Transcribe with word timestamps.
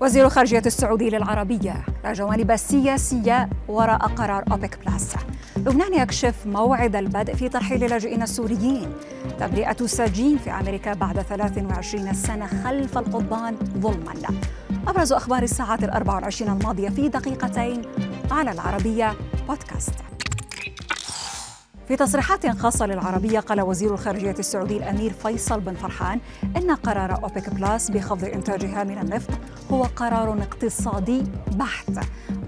وزير 0.00 0.28
خارجية 0.28 0.62
السعودي 0.66 1.10
للعربية 1.10 1.84
لا 2.04 2.12
جوانب 2.12 2.56
سياسية 2.56 3.48
وراء 3.68 3.98
قرار 3.98 4.44
أوبك 4.52 4.78
بلاس. 4.86 5.14
لبنان 5.56 5.94
يكشف 5.94 6.34
موعد 6.46 6.96
البدء 6.96 7.34
في 7.34 7.48
ترحيل 7.48 7.84
اللاجئين 7.84 8.22
السوريين. 8.22 8.92
تبرئة 9.40 9.86
سجين 9.86 10.38
في 10.38 10.50
أمريكا 10.50 10.94
بعد 10.94 11.22
23 11.22 12.12
سنة 12.12 12.46
خلف 12.46 12.98
القضبان 12.98 13.56
ظلما. 13.78 14.14
أبرز 14.88 15.12
أخبار 15.12 15.42
الساعات 15.42 15.84
الأربع 15.84 16.14
والعشرين 16.14 16.52
الماضية 16.52 16.88
في 16.88 17.08
دقيقتين 17.08 17.82
على 18.30 18.50
العربية 18.50 19.14
بودكاست. 19.48 19.94
في 21.88 21.96
تصريحات 21.96 22.46
خاصة 22.46 22.86
للعربية 22.86 23.40
قال 23.40 23.60
وزير 23.60 23.94
الخارجية 23.94 24.34
السعودي 24.38 24.76
الأمير 24.76 25.12
فيصل 25.12 25.60
بن 25.60 25.74
فرحان 25.74 26.20
إن 26.56 26.70
قرار 26.70 27.22
أوبك 27.22 27.50
بلاس 27.50 27.90
بخفض 27.90 28.24
إنتاجها 28.24 28.84
من 28.84 28.98
النفط 28.98 29.30
هو 29.72 29.82
قرار 29.82 30.42
اقتصادي 30.42 31.22
بحت 31.52 31.90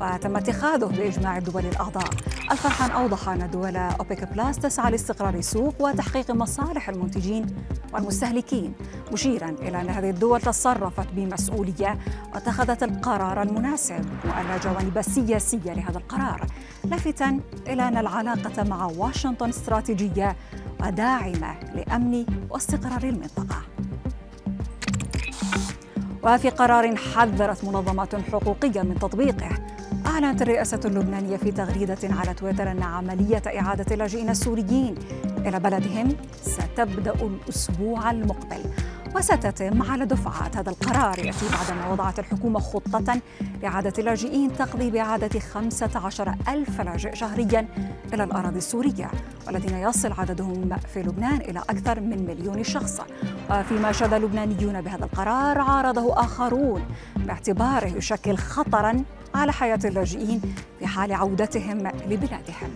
وتم 0.00 0.36
اتخاذه 0.36 0.84
بإجماع 0.84 1.38
الدول 1.38 1.66
الأعضاء. 1.66 2.10
الفرحان 2.50 2.90
أوضح 2.90 3.28
أن 3.28 3.50
دول 3.50 3.76
أوبك 3.76 4.32
بلاس 4.32 4.58
تسعى 4.58 4.90
لاستقرار 4.90 5.34
السوق 5.34 5.74
وتحقيق 5.80 6.30
مصالح 6.30 6.88
المنتجين 6.88 7.46
والمستهلكين. 7.92 8.72
مشيرا 9.12 9.48
إلى 9.48 9.80
أن 9.80 9.88
هذه 9.88 10.10
الدول 10.10 10.40
تصرفت 10.40 11.06
بمسؤولية 11.12 11.98
واتخذت 12.34 12.82
القرار 12.82 13.42
المناسب 13.42 14.04
وألا 14.24 14.60
جوانب 14.64 15.02
سياسية 15.02 15.72
لهذا 15.72 15.98
القرار 15.98 16.46
لافتا 16.84 17.40
إلى 17.68 17.88
أن 17.88 17.96
العلاقة 17.96 18.62
مع 18.62 18.84
واشنطن 18.96 19.48
استراتيجية 19.48 20.36
وداعمة 20.80 21.54
لأمن 21.74 22.26
واستقرار 22.50 23.02
المنطقة. 23.02 23.62
وفي 26.22 26.50
قرار 26.50 26.96
حذرت 26.96 27.64
منظمات 27.64 28.14
حقوقية 28.14 28.82
من 28.82 28.98
تطبيقه 28.98 29.48
أعلنت 30.06 30.42
الرئاسة 30.42 30.80
اللبنانية 30.84 31.36
في 31.36 31.52
تغريدة 31.52 31.98
على 32.02 32.34
تويتر 32.34 32.70
أن 32.70 32.82
عملية 32.82 33.42
إعادة 33.46 33.94
اللاجئين 33.94 34.28
السوريين 34.28 34.94
إلى 35.38 35.60
بلدهم 35.60 36.16
ستبدأ 36.42 37.14
الأسبوع 37.14 38.10
المقبل. 38.10 38.62
وستتم 39.16 39.82
على 39.82 40.06
دفعات 40.06 40.56
هذا 40.56 40.70
القرار 40.70 41.18
يأتي 41.18 41.46
بعدما 41.52 41.92
وضعت 41.92 42.18
الحكومة 42.18 42.60
خطة 42.60 43.20
لإعادة 43.62 43.92
اللاجئين 43.98 44.56
تقضي 44.56 44.90
بإعادة 44.90 45.40
15 45.40 46.34
ألف 46.48 46.80
لاجئ 46.80 47.14
شهريا 47.14 47.68
إلى 48.14 48.24
الأراضي 48.24 48.58
السورية 48.58 49.10
والذين 49.46 49.76
يصل 49.76 50.12
عددهم 50.12 50.76
في 50.94 51.02
لبنان 51.02 51.40
إلى 51.40 51.58
أكثر 51.58 52.00
من 52.00 52.26
مليون 52.26 52.64
شخص. 52.64 53.00
وفيما 53.50 53.92
شد 53.92 54.12
اللبنانيون 54.12 54.80
بهذا 54.80 55.04
القرار 55.04 55.58
عارضه 55.58 56.20
آخرون 56.20 56.84
باعتباره 57.16 57.86
يشكل 57.86 58.36
خطرا 58.36 59.04
على 59.34 59.52
حياة 59.52 59.80
اللاجئين 59.84 60.40
في 60.78 60.86
حال 60.86 61.12
عودتهم 61.12 61.78
لبلادهم. 62.06 62.72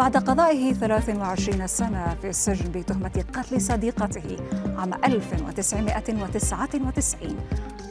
بعد 0.00 0.16
قضائه 0.16 0.72
23 0.72 1.66
سنة 1.66 2.16
في 2.22 2.28
السجن 2.28 2.72
بتهمة 2.72 3.24
قتل 3.34 3.60
صديقته 3.60 4.36
عام 4.78 4.94
1999 5.04 7.36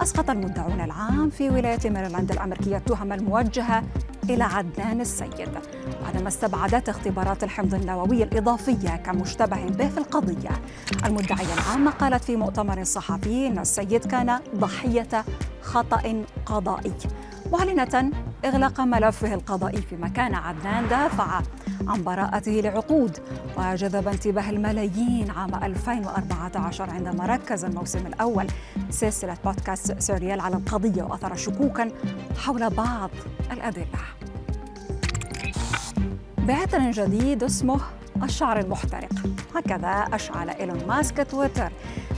أسقط 0.02 0.30
المدعون 0.30 0.82
العام 0.82 1.30
في 1.30 1.50
ولاية 1.50 1.90
ميرلاند 1.90 2.32
الأمريكية 2.32 2.78
التهم 2.78 3.14
الموجهة 3.14 3.84
إلى 4.30 4.44
عدنان 4.44 5.02
السيد. 5.02 5.50
بعدما 6.04 6.28
استبعدت 6.28 6.90
اختبارات 6.90 7.44
الحمض 7.44 7.74
النووي 7.74 8.24
الإضافية 8.24 8.96
كمشتبه 8.96 9.66
به 9.66 9.88
في 9.88 9.98
القضية 9.98 10.52
المدعية 11.06 11.54
العامة 11.54 11.92
قالت 11.92 12.24
في 12.24 12.36
مؤتمر 12.36 12.84
صحفي 12.84 13.48
أن 13.48 13.60
السيد 13.60 14.06
كان 14.06 14.40
ضحية 14.56 15.26
خطأ 15.62 16.24
قضائي. 16.46 16.94
معلنة 17.52 18.12
إغلاق 18.46 18.82
ملفه 18.82 19.34
القضائي 19.34 19.82
فيما 19.82 20.08
كان 20.08 20.36
عدنان 20.36 20.88
دافع 20.88 21.42
عن 21.88 22.04
براءته 22.04 22.52
لعقود 22.52 23.18
وجذب 23.58 24.08
انتباه 24.08 24.50
الملايين 24.50 25.32
عام 25.32 25.56
2014 25.64 26.90
عندما 26.90 27.26
ركز 27.26 27.66
الموسم 27.66 28.08
الأول. 28.08 28.48
سلسلة 28.90 29.38
بودكاست 29.46 30.00
سوريال 30.00 30.40
على 30.40 30.56
القضية 30.56 31.04
وأثار 31.04 31.36
شكوكا 31.36 31.92
حول 32.38 32.70
بعض 32.70 33.10
الأدلة. 33.52 34.00
بعطر 36.38 36.92
جديد 36.92 37.44
اسمه 37.44 37.80
الشعر 38.24 38.60
المحترق. 38.60 39.14
هكذا 39.56 40.08
أشعل 40.14 40.50
إيلون 40.50 40.88
ماسك 40.88 41.28
تويتر. 41.32 41.72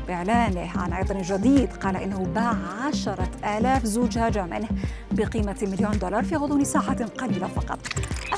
بإعلانه 0.07 0.71
عن 0.75 0.93
عطر 0.93 1.21
جديد. 1.21 1.73
قال 1.73 1.95
إنه 1.95 2.25
باع 2.35 2.55
عشرة 2.87 3.29
آلاف 3.57 3.85
زجاجة 3.85 4.45
منه 4.45 4.67
بقيمة 5.11 5.55
مليون 5.61 5.99
دولار 5.99 6.23
في 6.23 6.35
غضون 6.35 6.63
ساعة 6.63 7.05
قليلة 7.05 7.47
فقط. 7.47 7.79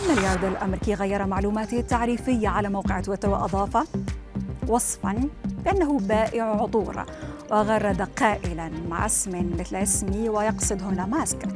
الملياردير 0.04 0.50
الأمريكي 0.50 0.94
غير 0.94 1.26
معلوماته 1.26 1.80
التعريفية 1.80 2.48
على 2.48 2.70
موقع 2.70 3.00
تويتر 3.00 3.30
وأضاف 3.30 3.88
وصفا 4.68 5.30
بأنه 5.66 6.00
بائع 6.00 6.44
عطور. 6.44 7.06
وغرد 7.52 8.02
قائلا 8.02 8.72
مع 8.90 9.06
اسم 9.06 9.52
مثل 9.60 9.76
اسمي 9.76 10.30
ويقصد 10.30 10.84
هنا 10.84 11.06
ماسك. 11.06 11.48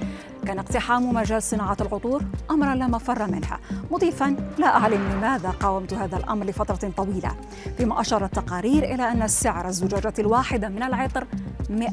كان 0.45 0.59
اقتحام 0.59 1.13
مجال 1.13 1.43
صناعة 1.43 1.77
العطور 1.81 2.23
أمرا 2.51 2.75
لا 2.75 2.87
مفر 2.87 3.31
منها. 3.31 3.59
مضيفا 3.91 4.35
لا 4.57 4.67
أعلم 4.67 5.09
لماذا 5.11 5.49
قاومت 5.49 5.93
هذا 5.93 6.17
الأمر 6.17 6.45
لفترة 6.45 6.91
طويلة. 6.97 7.35
فيما 7.77 8.01
أشار 8.01 8.25
التقارير 8.25 8.83
إلى 8.83 9.11
أن 9.11 9.27
سعر 9.27 9.67
الزجاجة 9.67 10.13
الواحدة 10.19 10.69
من 10.69 10.83
العطر 10.83 11.27
100 11.69 11.89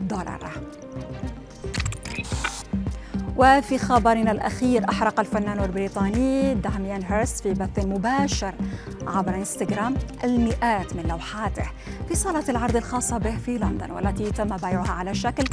دولار. 0.00 0.50
وفي 3.36 3.78
خبرنا 3.78 4.32
الأخير 4.32 4.88
أحرق 4.88 5.20
الفنان 5.20 5.64
البريطاني 5.64 6.54
داميان 6.54 7.02
هيرست 7.02 7.42
في 7.42 7.54
بث 7.54 7.84
مباشر 7.84 8.54
عبر 9.06 9.34
إنستغرام 9.34 9.94
المئات 10.24 10.96
من 10.96 11.02
لوحاته. 11.02 11.64
في 12.08 12.14
صالة 12.14 12.44
العرض 12.48 12.76
الخاصة 12.76 13.18
به 13.18 13.36
في 13.36 13.58
لندن 13.58 13.90
والتي 13.90 14.30
تم 14.30 14.56
بيعها 14.56 14.92
على 14.92 15.14
شكل 15.14 15.44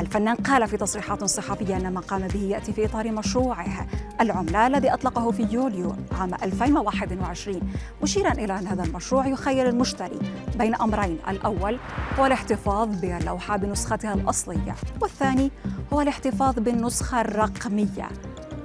الفنان 0.00 0.36
قال 0.36 0.68
في 0.68 0.76
تصريحات 0.76 1.24
صحفية 1.24 1.76
أن 1.76 1.92
ما 1.92 2.00
قام 2.00 2.28
به 2.28 2.40
يأتي 2.40 2.72
في 2.72 2.84
إطار 2.84 3.12
مشروعه 3.12 3.86
العملة 4.20 4.66
الذي 4.66 4.92
أطلقه 4.92 5.30
في 5.30 5.42
يوليو 5.50 5.94
عام 6.12 6.34
2021 6.34 7.60
مشيرا 8.02 8.32
إلى 8.32 8.58
أن 8.58 8.66
هذا 8.66 8.82
المشروع 8.82 9.26
يخير 9.26 9.68
المشتري 9.68 10.18
بين 10.58 10.74
أمرين 10.74 11.18
الأول 11.28 11.78
هو 12.18 12.26
الاحتفاظ 12.26 13.00
باللوحة 13.00 13.56
بنسختها 13.56 14.14
الأصلية 14.14 14.74
والثاني 15.00 15.50
هو 15.92 16.00
الاحتفاظ 16.00 16.58
بالنسخة 16.58 17.20
الرقمية 17.20 18.08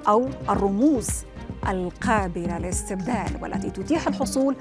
أو 0.08 0.30
الرموز 0.50 1.10
القابلة 1.68 2.58
للاستبدال 2.58 3.40
والتي 3.42 3.70
تتيح 3.70 4.08
الحصول 4.08 4.56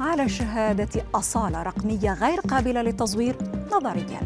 على 0.00 0.28
شهادة 0.28 1.04
أصالة 1.14 1.62
رقمية 1.62 2.12
غير 2.12 2.40
قابلة 2.40 2.82
للتزوير 2.82 3.36
نظرياً. 3.72 4.20